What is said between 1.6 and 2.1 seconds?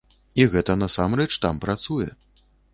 працуе.